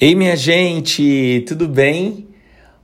Ei, 0.00 0.16
minha 0.16 0.34
gente, 0.34 1.44
tudo 1.46 1.68
bem? 1.68 2.26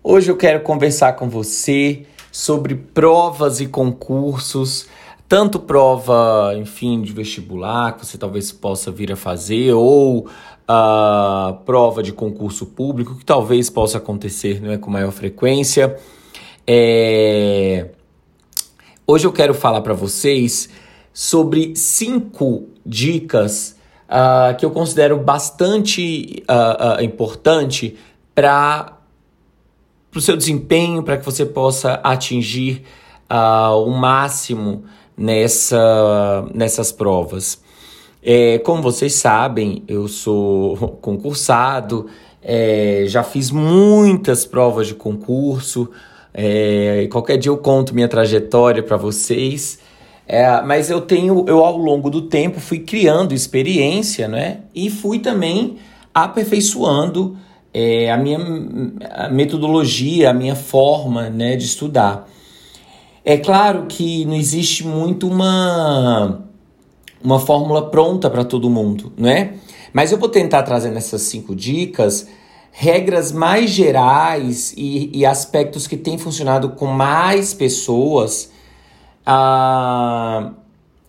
Hoje 0.00 0.30
eu 0.30 0.36
quero 0.36 0.60
conversar 0.60 1.14
com 1.14 1.28
você 1.28 2.06
sobre 2.30 2.76
provas 2.76 3.60
e 3.60 3.66
concursos, 3.66 4.86
tanto 5.28 5.58
prova, 5.58 6.54
enfim, 6.56 7.02
de 7.02 7.12
vestibular 7.12 7.96
que 7.96 8.06
você 8.06 8.16
talvez 8.16 8.52
possa 8.52 8.92
vir 8.92 9.10
a 9.10 9.16
fazer, 9.16 9.72
ou 9.72 10.28
a 10.68 11.50
uh, 11.50 11.64
prova 11.64 12.00
de 12.00 12.12
concurso 12.12 12.64
público 12.64 13.16
que 13.16 13.24
talvez 13.24 13.68
possa 13.68 13.98
acontecer 13.98 14.62
não 14.62 14.70
é, 14.70 14.78
com 14.78 14.88
maior 14.88 15.10
frequência. 15.10 15.98
É... 16.64 17.88
Hoje 19.04 19.26
eu 19.26 19.32
quero 19.32 19.52
falar 19.52 19.80
para 19.80 19.94
vocês 19.94 20.70
sobre 21.12 21.74
cinco 21.74 22.68
dicas 22.86 23.79
uh, 24.10 24.56
que 24.56 24.64
eu 24.64 24.70
considero 24.70 25.16
bastante 25.16 26.42
uh, 26.48 27.00
uh, 27.00 27.04
importante 27.04 27.96
para 28.34 28.98
o 30.14 30.20
seu 30.20 30.36
desempenho, 30.36 31.02
para 31.02 31.16
que 31.16 31.24
você 31.24 31.46
possa 31.46 31.94
atingir 32.02 32.82
o 33.32 33.90
máximo 33.90 34.82
nessa, 35.16 36.44
nessas 36.52 36.90
provas. 36.90 37.62
É, 38.22 38.58
como 38.58 38.82
vocês 38.82 39.14
sabem, 39.14 39.84
eu 39.86 40.08
sou 40.08 40.76
concursado, 41.00 42.06
é, 42.42 43.04
já 43.06 43.22
fiz 43.22 43.50
muitas 43.50 44.44
provas 44.44 44.88
de 44.88 44.94
concurso. 44.94 45.90
É, 46.32 47.08
qualquer 47.10 47.36
dia 47.36 47.50
eu 47.50 47.58
conto 47.58 47.94
minha 47.94 48.08
trajetória 48.08 48.82
para 48.82 48.96
vocês. 48.96 49.78
É, 50.32 50.62
mas 50.62 50.88
eu 50.88 51.00
tenho, 51.00 51.44
eu 51.48 51.64
ao 51.64 51.76
longo 51.76 52.08
do 52.08 52.22
tempo 52.22 52.60
fui 52.60 52.78
criando 52.78 53.34
experiência, 53.34 54.28
né? 54.28 54.60
E 54.72 54.88
fui 54.88 55.18
também 55.18 55.78
aperfeiçoando 56.14 57.36
é, 57.74 58.12
a 58.12 58.16
minha 58.16 58.38
a 59.10 59.28
metodologia, 59.28 60.30
a 60.30 60.32
minha 60.32 60.54
forma 60.54 61.28
né, 61.28 61.56
de 61.56 61.64
estudar. 61.64 62.28
É 63.24 63.38
claro 63.38 63.86
que 63.88 64.24
não 64.24 64.36
existe 64.36 64.86
muito 64.86 65.26
uma, 65.26 66.44
uma 67.20 67.40
fórmula 67.40 67.90
pronta 67.90 68.30
para 68.30 68.44
todo 68.44 68.70
mundo, 68.70 69.12
né? 69.16 69.54
Mas 69.92 70.12
eu 70.12 70.18
vou 70.18 70.28
tentar 70.28 70.62
trazer 70.62 70.90
nessas 70.90 71.22
cinco 71.22 71.56
dicas 71.56 72.28
regras 72.70 73.32
mais 73.32 73.70
gerais 73.70 74.72
e, 74.76 75.10
e 75.12 75.26
aspectos 75.26 75.88
que 75.88 75.96
têm 75.96 76.16
funcionado 76.16 76.68
com 76.68 76.86
mais 76.86 77.52
pessoas 77.52 78.52
ah, 79.32 80.50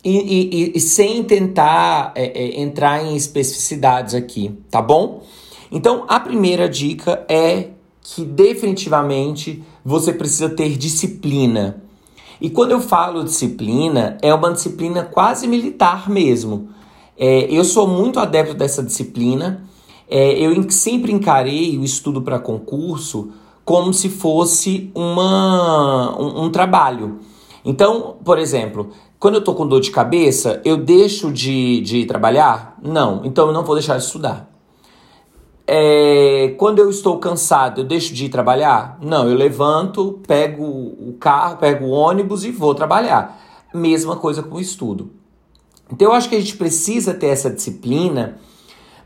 e, 0.06 0.12
e, 0.12 0.78
e, 0.78 0.80
sem 0.80 1.24
tentar 1.24 2.12
é, 2.14 2.26
é, 2.26 2.62
entrar 2.62 3.04
em 3.04 3.16
especificidades 3.16 4.14
aqui, 4.14 4.56
tá 4.70 4.80
bom? 4.80 5.24
Então, 5.72 6.06
a 6.08 6.20
primeira 6.20 6.70
dica 6.70 7.26
é 7.28 7.70
que 8.00 8.24
definitivamente 8.24 9.64
você 9.84 10.14
precisa 10.14 10.50
ter 10.50 10.78
disciplina. 10.78 11.82
E 12.40 12.48
quando 12.48 12.74
eu 12.74 12.80
falo 12.80 13.24
disciplina, 13.24 14.20
é 14.22 14.32
uma 14.32 14.54
disciplina 14.54 15.04
quase 15.04 15.48
militar 15.48 16.08
mesmo. 16.08 16.70
É, 17.18 17.48
eu 17.50 17.66
sou 17.66 17.88
muito 17.88 18.20
adepto 18.20 18.54
dessa 18.54 18.84
disciplina. 18.84 19.64
É, 20.08 20.34
eu 20.34 20.70
sempre 20.70 21.12
encarei 21.12 21.76
o 21.76 21.84
estudo 21.84 22.22
para 22.22 22.38
concurso 22.38 23.32
como 23.66 23.92
se 23.92 24.10
fosse 24.10 24.92
uma, 24.94 26.16
um, 26.20 26.46
um 26.46 26.50
trabalho. 26.52 27.20
Então, 27.64 28.18
por 28.24 28.40
exemplo, 28.40 28.90
quando 29.20 29.36
eu 29.36 29.44
tô 29.44 29.54
com 29.54 29.68
dor 29.68 29.82
de 29.82 29.92
cabeça, 29.92 30.62
eu 30.66 30.78
deixo 30.78 31.32
de, 31.32 31.82
de 31.82 32.06
trabalhar? 32.06 32.78
Não, 32.82 33.22
então 33.24 33.48
eu 33.48 33.54
não 33.54 33.64
vou 33.64 33.76
deixar 33.76 33.98
de 33.98 34.04
estudar. 34.04 34.50
É, 35.68 36.56
quando 36.58 36.80
eu 36.80 36.90
estou 36.90 37.18
cansado, 37.20 37.82
eu 37.82 37.86
deixo 37.86 38.14
de 38.14 38.26
ir 38.26 38.30
trabalhar? 38.30 38.98
Não, 39.02 39.30
eu 39.30 39.36
levanto, 39.36 40.20
pego 40.28 40.64
o 40.64 41.16
carro, 41.20 41.58
pego 41.58 41.86
o 41.86 41.92
ônibus 41.92 42.44
e 42.44 42.52
vou 42.52 42.74
trabalhar. 42.74 43.40
Mesma 43.74 44.16
coisa 44.16 44.42
com 44.42 44.56
o 44.56 44.60
estudo. 44.60 45.12
Então 45.92 46.10
eu 46.10 46.14
acho 46.14 46.28
que 46.28 46.36
a 46.36 46.40
gente 46.40 46.58
precisa 46.58 47.14
ter 47.14 47.28
essa 47.28 47.50
disciplina, 47.50 48.38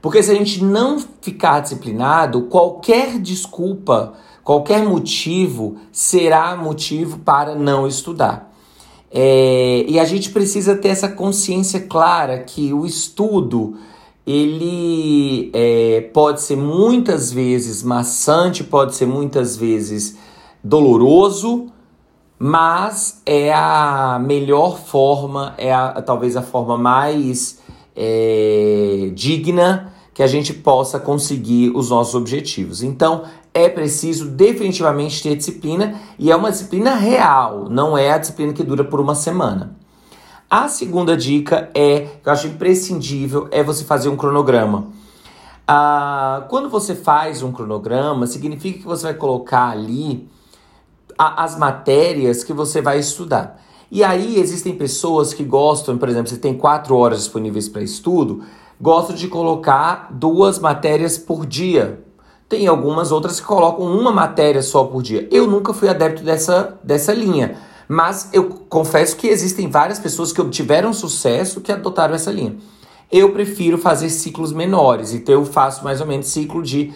porque 0.01 0.23
se 0.23 0.31
a 0.31 0.35
gente 0.35 0.63
não 0.63 0.97
ficar 1.21 1.59
disciplinado, 1.59 2.44
qualquer 2.44 3.19
desculpa 3.19 4.13
Qualquer 4.45 4.85
motivo 4.85 5.78
será 5.91 6.56
motivo 6.56 7.17
para 7.17 7.56
não 7.56 7.88
estudar. 7.88 8.53
É, 9.11 9.83
e 9.88 10.00
a 10.00 10.06
gente 10.06 10.29
precisa 10.29 10.75
ter 10.75 10.89
essa 10.89 11.09
consciência 11.09 11.79
clara 11.79 12.38
que 12.38 12.72
o 12.72 12.85
estudo 12.85 13.75
ele 14.25 15.50
é, 15.51 16.01
pode 16.13 16.41
ser 16.41 16.57
muitas 16.57 17.31
vezes 17.31 17.81
maçante, 17.81 18.63
pode 18.63 18.94
ser 18.94 19.07
muitas 19.07 19.57
vezes 19.57 20.16
doloroso, 20.63 21.66
mas 22.38 23.23
é 23.25 23.51
a 23.51 24.19
melhor 24.23 24.77
forma, 24.77 25.56
é 25.57 25.73
a, 25.73 26.03
talvez 26.03 26.38
a 26.38 26.44
forma 26.44 26.77
mais 26.77 27.59
é, 27.95 29.09
digna 29.16 29.91
que 30.13 30.22
a 30.22 30.27
gente 30.27 30.53
possa 30.53 31.00
conseguir 31.00 31.72
os 31.75 31.89
nossos 31.89 32.13
objetivos. 32.13 32.83
Então, 32.83 33.23
é 33.55 33.69
preciso 33.69 34.25
definitivamente 34.25 35.23
ter 35.23 35.33
disciplina 35.33 35.95
e 36.19 36.29
é 36.29 36.35
uma 36.35 36.51
disciplina 36.51 36.93
real, 36.93 37.69
não 37.69 37.97
é 37.97 38.11
a 38.11 38.17
disciplina 38.17 38.51
que 38.51 38.61
dura 38.61 38.83
por 38.83 38.99
uma 38.99 39.16
semana. 39.16 39.77
A 40.49 40.67
segunda 40.67 41.16
dica 41.16 41.71
é, 41.73 42.01
que 42.21 42.27
eu 42.27 42.33
acho 42.33 42.47
imprescindível, 42.47 43.47
é 43.51 43.63
você 43.63 43.85
fazer 43.85 44.09
um 44.09 44.17
cronograma. 44.17 44.89
Ah, 45.65 46.45
quando 46.49 46.69
você 46.69 46.94
faz 46.94 47.41
um 47.41 47.51
cronograma, 47.53 48.27
significa 48.27 48.79
que 48.79 48.85
você 48.85 49.03
vai 49.03 49.13
colocar 49.13 49.69
ali 49.69 50.29
a, 51.17 51.45
as 51.45 51.57
matérias 51.57 52.44
que 52.44 52.51
você 52.51 52.81
vai 52.81 52.99
estudar. 52.99 53.63
E 53.89 54.03
aí 54.03 54.38
existem 54.38 54.75
pessoas 54.75 55.33
que 55.33 55.45
gostam, 55.45 55.97
por 55.97 56.09
exemplo, 56.09 56.27
você 56.27 56.38
tem 56.38 56.57
quatro 56.57 56.97
horas 56.97 57.19
disponíveis 57.19 57.69
para 57.69 57.81
estudo, 57.81 58.44
gostam 58.81 59.15
de 59.15 59.29
colocar 59.29 60.09
duas 60.11 60.59
matérias 60.59 61.17
por 61.17 61.45
dia 61.45 62.04
tem 62.47 62.67
algumas 62.67 63.11
outras 63.11 63.39
que 63.39 63.45
colocam 63.45 63.85
uma 63.85 64.11
matéria 64.11 64.61
só 64.61 64.83
por 64.83 65.01
dia. 65.01 65.28
Eu 65.31 65.47
nunca 65.47 65.73
fui 65.73 65.89
adepto 65.89 66.23
dessa, 66.23 66.78
dessa 66.83 67.13
linha. 67.13 67.57
Mas 67.88 68.29
eu 68.33 68.50
confesso 68.69 69.16
que 69.16 69.28
existem 69.28 69.69
várias 69.69 70.00
pessoas 70.00 70.31
que 70.31 70.41
obtiveram 70.41 70.94
sucesso 70.94 71.61
que 71.61 71.72
adotaram 71.72 72.16
essa 72.16 72.31
linha. 72.31 72.56
Eu 73.11 73.31
prefiro 73.31 73.78
fazer 73.78 74.09
ciclos 74.09 74.51
menores, 74.51 75.13
então 75.13 75.35
eu 75.35 75.45
faço 75.45 75.83
mais 75.83 76.01
ou 76.01 76.07
menos 76.07 76.28
ciclo 76.28 76.63
de 76.63 76.91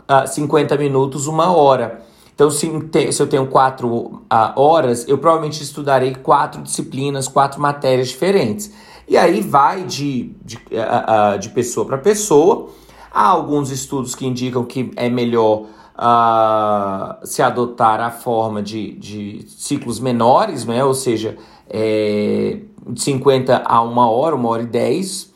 uh, 0.00 0.04
ah, 0.08 0.26
50 0.26 0.76
minutos, 0.76 1.26
uma 1.26 1.52
hora. 1.54 2.02
Então, 2.34 2.50
se, 2.50 2.68
se 3.12 3.22
eu 3.22 3.26
tenho 3.28 3.46
quatro 3.46 3.88
uh, 3.88 4.22
horas, 4.56 5.06
eu 5.06 5.18
provavelmente 5.18 5.62
estudarei 5.62 6.14
quatro 6.14 6.60
disciplinas, 6.62 7.28
quatro 7.28 7.60
matérias 7.60 8.08
diferentes. 8.08 8.72
E 9.06 9.16
aí 9.16 9.40
vai 9.40 9.84
de, 9.84 10.34
de, 10.44 10.56
uh, 10.56 11.38
de 11.38 11.50
pessoa 11.50 11.86
para 11.86 11.98
pessoa. 11.98 12.70
Há 13.12 13.26
alguns 13.26 13.70
estudos 13.70 14.14
que 14.14 14.26
indicam 14.26 14.64
que 14.64 14.90
é 14.96 15.10
melhor 15.10 15.66
uh, 15.98 17.26
se 17.26 17.42
adotar 17.42 18.00
a 18.00 18.10
forma 18.10 18.62
de, 18.62 18.92
de 18.94 19.44
ciclos 19.48 20.00
menores, 20.00 20.64
né? 20.64 20.82
ou 20.84 20.94
seja, 20.94 21.36
é, 21.68 22.60
de 22.88 23.02
50 23.02 23.62
a 23.64 23.82
uma 23.82 24.08
hora, 24.10 24.34
uma 24.34 24.48
hora 24.48 24.62
e 24.62 24.66
10. 24.66 25.32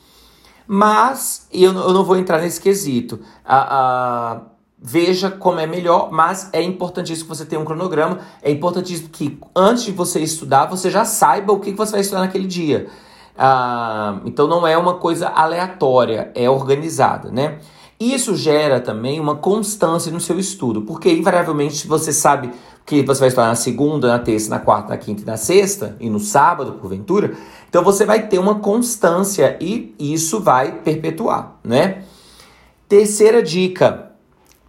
Mas 0.66 1.46
eu, 1.52 1.72
eu 1.72 1.92
não 1.92 2.04
vou 2.04 2.16
entrar 2.16 2.40
nesse 2.40 2.60
quesito. 2.60 3.20
Uh, 3.44 4.38
uh, 4.38 4.56
veja 4.78 5.30
como 5.30 5.60
é 5.60 5.66
melhor, 5.66 6.10
mas 6.10 6.50
é 6.52 6.62
importantíssimo 6.62 7.28
que 7.28 7.36
você 7.36 7.44
tenha 7.44 7.60
um 7.60 7.64
cronograma. 7.64 8.20
É 8.42 8.50
importantíssimo 8.50 9.08
que 9.10 9.38
antes 9.54 9.84
de 9.84 9.92
você 9.92 10.20
estudar, 10.20 10.66
você 10.66 10.90
já 10.90 11.04
saiba 11.04 11.52
o 11.52 11.60
que 11.60 11.72
você 11.72 11.92
vai 11.92 12.00
estudar 12.00 12.20
naquele 12.20 12.46
dia. 12.46 12.88
Ah, 13.38 14.20
então 14.24 14.46
não 14.46 14.66
é 14.66 14.76
uma 14.78 14.94
coisa 14.94 15.28
aleatória, 15.28 16.30
é 16.34 16.48
organizada, 16.48 17.30
né? 17.30 17.58
Isso 17.98 18.36
gera 18.36 18.80
também 18.80 19.18
uma 19.18 19.36
constância 19.36 20.12
no 20.12 20.20
seu 20.20 20.38
estudo, 20.38 20.82
porque 20.82 21.10
invariavelmente 21.10 21.86
você 21.86 22.12
sabe 22.12 22.50
que 22.84 23.02
você 23.02 23.20
vai 23.20 23.28
estudar 23.28 23.48
na 23.48 23.54
segunda, 23.54 24.08
na 24.08 24.18
terça, 24.18 24.50
na 24.50 24.58
quarta, 24.58 24.90
na 24.90 24.96
quinta 24.96 25.22
e 25.22 25.24
na 25.24 25.36
sexta, 25.36 25.96
e 25.98 26.08
no 26.08 26.20
sábado, 26.20 26.74
porventura, 26.74 27.34
então 27.68 27.82
você 27.82 28.04
vai 28.04 28.26
ter 28.28 28.38
uma 28.38 28.56
constância 28.56 29.56
e 29.60 29.94
isso 29.98 30.40
vai 30.40 30.72
perpetuar, 30.72 31.56
né? 31.64 32.04
Terceira 32.88 33.42
dica: 33.42 34.12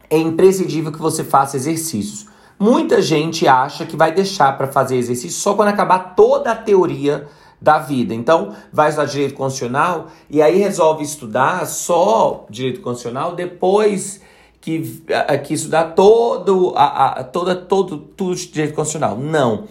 é 0.10 0.18
imprescindível 0.18 0.92
que 0.92 1.00
você 1.00 1.24
faça 1.24 1.58
exercícios. 1.58 2.28
Muita 2.60 3.02
gente 3.02 3.48
acha 3.48 3.86
que 3.86 3.96
vai 3.96 4.12
deixar 4.12 4.58
para 4.58 4.68
fazer 4.68 4.96
exercício 4.96 5.40
só 5.40 5.54
quando 5.54 5.70
acabar 5.70 6.16
toda 6.16 6.52
a 6.52 6.56
teoria 6.56 7.28
da 7.62 7.80
vida. 7.80 8.14
Então, 8.14 8.54
vai 8.72 8.90
estudar 8.90 9.08
direito 9.08 9.34
constitucional 9.34 10.08
e 10.30 10.42
aí 10.42 10.58
resolve 10.58 11.04
estudar 11.04 11.66
só 11.66 12.46
direito 12.50 12.82
constitucional 12.82 13.36
depois 13.36 14.22
que, 14.62 15.02
que 15.46 15.54
estudar 15.54 15.96
todo, 15.96 16.74
a, 16.76 17.20
a, 17.20 17.24
toda, 17.24 17.56
todo, 17.56 17.98
tudo 17.98 18.36
de 18.36 18.48
direito 18.48 18.74
constitucional. 18.74 19.18
Não. 19.18 19.66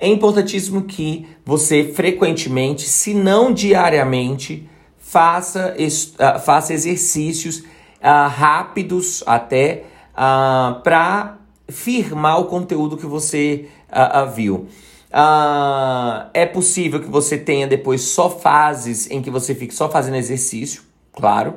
É 0.00 0.08
importantíssimo 0.08 0.82
que 0.82 1.26
você 1.44 1.92
frequentemente, 1.92 2.88
se 2.88 3.12
não 3.12 3.52
diariamente, 3.52 4.68
faça, 4.96 5.74
faça 6.44 6.72
exercícios 6.72 7.58
uh, 7.58 8.28
rápidos 8.28 9.24
até 9.26 9.84
uh, 10.12 10.80
para 10.82 11.38
firmar 11.68 12.40
o 12.40 12.44
conteúdo 12.44 12.96
que 12.96 13.06
você 13.06 13.68
uh, 13.90 14.18
viu. 15.12 16.30
é 16.34 16.46
possível 16.46 17.00
que 17.00 17.08
você 17.08 17.38
tenha 17.38 17.66
depois 17.66 18.02
só 18.02 18.28
fases 18.30 19.10
em 19.10 19.22
que 19.22 19.30
você 19.30 19.54
fique 19.54 19.74
só 19.74 19.88
fazendo 19.88 20.16
exercício, 20.16 20.82
claro. 21.12 21.54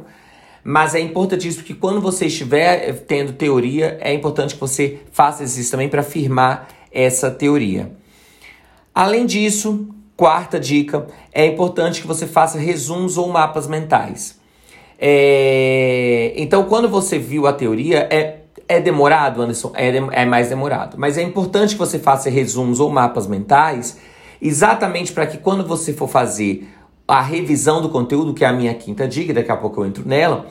Mas 0.64 0.94
é 0.94 1.00
importantíssimo 1.00 1.64
que 1.64 1.74
quando 1.74 2.00
você 2.00 2.28
estiver 2.28 2.94
tendo 3.08 3.34
teoria, 3.34 3.98
é 4.00 4.14
importante 4.14 4.54
que 4.54 4.60
você 4.60 5.00
faça 5.12 5.44
exercício 5.44 5.72
também 5.72 5.90
para 5.90 6.04
firmar 6.04 6.68
essa 6.92 7.32
teoria. 7.32 7.92
Além 8.94 9.26
disso, 9.26 9.90
quarta 10.16 10.60
dica, 10.60 11.08
é 11.34 11.46
importante 11.46 12.02
que 12.02 12.08
você 12.08 12.28
faça 12.28 12.60
resumos 12.60 13.18
ou 13.18 13.28
mapas 13.28 13.68
mentais. 13.68 14.40
É... 15.00 16.34
Então, 16.36 16.66
quando 16.66 16.88
você 16.88 17.18
viu 17.18 17.48
a 17.48 17.54
teoria, 17.54 18.08
é, 18.12 18.41
é 18.74 18.80
demorado, 18.80 19.42
Anderson? 19.42 19.72
É, 19.76 19.96
é 20.22 20.26
mais 20.26 20.50
demorado. 20.50 20.98
Mas 20.98 21.18
é 21.18 21.22
importante 21.22 21.74
que 21.74 21.80
você 21.80 22.00
faça 22.00 22.30
resumos 22.30 22.80
ou 22.80 22.90
mapas 22.90 23.28
mentais, 23.28 23.98
exatamente 24.42 25.12
para 25.12 25.28
que 25.28 25.38
quando 25.38 25.66
você 25.66 25.94
for 25.94 26.08
fazer 26.08 26.68
a 27.08 27.22
revisão 27.22 27.82
do 27.82 27.90
conteúdo, 27.90 28.34
que 28.34 28.46
é 28.46 28.48
a 28.48 28.54
minha 28.54 28.74
quinta 28.74 29.08
dica, 29.08 29.34
daqui 29.34 29.52
a 29.52 29.58
pouco 29.58 29.82
eu 29.82 29.86
entro 29.86 30.08
nela, 30.08 30.46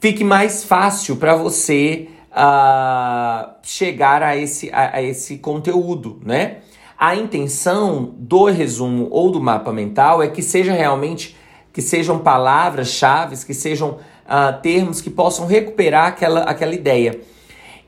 fique 0.00 0.22
mais 0.22 0.62
fácil 0.64 1.16
para 1.16 1.34
você 1.34 2.08
uh, 2.30 3.52
chegar 3.62 4.22
a 4.22 4.36
esse, 4.36 4.70
a, 4.72 4.96
a 4.96 5.02
esse 5.02 5.38
conteúdo, 5.38 6.20
né? 6.24 6.58
A 6.98 7.16
intenção 7.16 8.14
do 8.16 8.44
resumo 8.44 9.08
ou 9.10 9.32
do 9.32 9.40
mapa 9.40 9.72
mental 9.72 10.22
é 10.22 10.28
que 10.28 10.40
seja 10.40 10.72
realmente 10.72 11.36
que 11.72 11.82
sejam 11.82 12.18
palavras-chave, 12.18 13.36
que 13.44 13.54
sejam 13.54 13.98
uh, 14.26 14.60
termos 14.60 15.00
que 15.00 15.10
possam 15.10 15.46
recuperar 15.46 16.08
aquela, 16.08 16.40
aquela 16.42 16.74
ideia. 16.74 17.20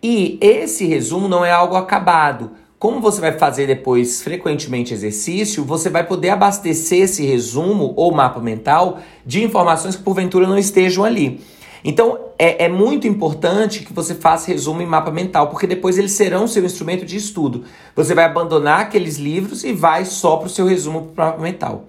E 0.02 0.38
esse 0.40 0.84
resumo 0.86 1.28
não 1.28 1.44
é 1.44 1.50
algo 1.50 1.76
acabado. 1.76 2.50
Como 2.78 3.00
você 3.00 3.20
vai 3.20 3.32
fazer 3.32 3.66
depois 3.66 4.22
frequentemente 4.22 4.92
exercício, 4.92 5.64
você 5.64 5.88
vai 5.88 6.06
poder 6.06 6.28
abastecer 6.28 7.04
esse 7.04 7.24
resumo 7.24 7.94
ou 7.96 8.12
mapa 8.12 8.40
mental 8.40 8.98
de 9.24 9.42
informações 9.42 9.96
que 9.96 10.02
porventura 10.02 10.46
não 10.46 10.58
estejam 10.58 11.02
ali. 11.04 11.40
Então 11.82 12.18
é, 12.38 12.64
é 12.64 12.68
muito 12.68 13.06
importante 13.06 13.84
que 13.84 13.92
você 13.92 14.14
faça 14.14 14.50
resumo 14.50 14.82
e 14.82 14.86
mapa 14.86 15.10
mental, 15.10 15.48
porque 15.48 15.66
depois 15.66 15.96
eles 15.96 16.12
serão 16.12 16.46
seu 16.46 16.64
instrumento 16.64 17.06
de 17.06 17.16
estudo. 17.16 17.64
Você 17.96 18.14
vai 18.14 18.24
abandonar 18.24 18.80
aqueles 18.80 19.16
livros 19.16 19.64
e 19.64 19.72
vai 19.72 20.04
só 20.04 20.36
para 20.36 20.46
o 20.46 20.50
seu 20.50 20.66
resumo 20.66 21.12
para 21.14 21.26
mapa 21.26 21.42
mental. 21.42 21.86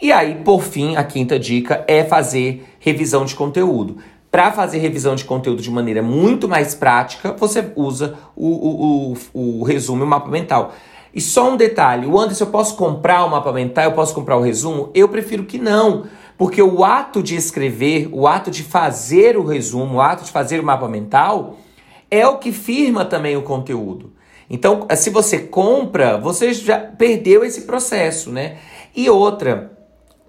E 0.00 0.12
aí, 0.12 0.36
por 0.44 0.62
fim, 0.62 0.96
a 0.96 1.04
quinta 1.04 1.38
dica 1.38 1.84
é 1.86 2.04
fazer 2.04 2.64
revisão 2.80 3.24
de 3.24 3.34
conteúdo. 3.34 3.98
Para 4.30 4.50
fazer 4.50 4.78
revisão 4.78 5.14
de 5.14 5.24
conteúdo 5.24 5.62
de 5.62 5.70
maneira 5.70 6.02
muito 6.02 6.48
mais 6.48 6.74
prática, 6.74 7.32
você 7.38 7.72
usa 7.76 8.18
o, 8.34 8.48
o, 8.48 9.16
o, 9.32 9.60
o 9.60 9.64
resumo 9.64 10.02
e 10.02 10.04
o 10.04 10.08
mapa 10.08 10.28
mental. 10.28 10.74
E 11.14 11.20
só 11.20 11.50
um 11.50 11.56
detalhe: 11.56 12.06
o 12.06 12.18
Anderson, 12.18 12.44
eu 12.44 12.50
posso 12.50 12.76
comprar 12.76 13.24
o 13.24 13.30
mapa 13.30 13.52
mental, 13.52 13.84
eu 13.84 13.92
posso 13.92 14.12
comprar 14.12 14.36
o 14.36 14.42
resumo? 14.42 14.90
Eu 14.92 15.08
prefiro 15.08 15.44
que 15.44 15.58
não, 15.58 16.06
porque 16.36 16.60
o 16.60 16.82
ato 16.84 17.22
de 17.22 17.36
escrever, 17.36 18.08
o 18.10 18.26
ato 18.26 18.50
de 18.50 18.64
fazer 18.64 19.36
o 19.36 19.44
resumo, 19.44 19.98
o 19.98 20.00
ato 20.00 20.24
de 20.24 20.32
fazer 20.32 20.58
o 20.58 20.64
mapa 20.64 20.88
mental, 20.88 21.56
é 22.10 22.26
o 22.26 22.38
que 22.38 22.50
firma 22.50 23.04
também 23.04 23.36
o 23.36 23.42
conteúdo. 23.42 24.12
Então, 24.50 24.86
se 24.96 25.10
você 25.10 25.38
compra, 25.38 26.18
você 26.18 26.52
já 26.52 26.78
perdeu 26.78 27.44
esse 27.44 27.62
processo, 27.62 28.30
né? 28.30 28.56
E 28.94 29.08
outra, 29.08 29.73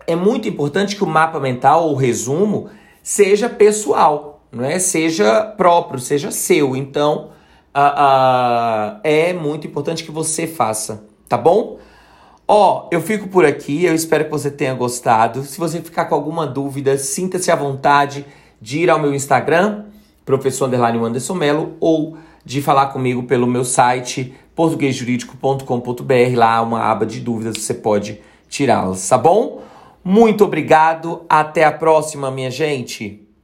é 0.07 0.15
muito 0.15 0.47
importante 0.47 0.95
que 0.95 1.03
o 1.03 1.07
mapa 1.07 1.39
mental 1.39 1.87
ou 1.87 1.95
resumo 1.95 2.69
seja 3.01 3.49
pessoal, 3.49 4.41
não 4.51 4.63
é? 4.63 4.79
Seja 4.79 5.41
próprio, 5.57 5.99
seja 5.99 6.31
seu. 6.31 6.75
Então, 6.75 7.29
uh, 7.75 8.97
uh, 8.97 8.99
é 9.03 9.33
muito 9.33 9.67
importante 9.67 10.03
que 10.03 10.11
você 10.11 10.47
faça, 10.47 11.03
tá 11.27 11.37
bom? 11.37 11.77
Ó, 12.47 12.87
eu 12.91 13.01
fico 13.01 13.27
por 13.27 13.43
aqui, 13.43 13.85
eu 13.85 13.95
espero 13.95 14.25
que 14.25 14.31
você 14.31 14.51
tenha 14.51 14.73
gostado. 14.73 15.43
Se 15.43 15.57
você 15.57 15.81
ficar 15.81 16.05
com 16.05 16.15
alguma 16.15 16.45
dúvida, 16.45 16.97
sinta-se 16.97 17.51
à 17.51 17.55
vontade 17.55 18.25
de 18.61 18.79
ir 18.79 18.89
ao 18.89 18.99
meu 18.99 19.13
Instagram, 19.15 19.85
professor 20.23 20.67
Underline 20.67 21.03
Anderson 21.03 21.33
Melo, 21.33 21.73
ou 21.79 22.17
de 22.43 22.61
falar 22.61 22.87
comigo 22.87 23.23
pelo 23.23 23.47
meu 23.47 23.65
site 23.65 24.35
portuguesjurídico.com.br, 24.55 26.35
lá 26.35 26.61
uma 26.61 26.81
aba 26.83 27.05
de 27.05 27.19
dúvidas, 27.19 27.57
você 27.57 27.73
pode 27.73 28.21
tirá-las, 28.47 29.09
tá 29.09 29.17
bom? 29.17 29.64
Muito 30.07 30.45
obrigado, 30.45 31.25
até 31.27 31.63
a 31.63 31.71
próxima, 31.71 32.29
minha 32.29 32.51
gente. 32.51 33.24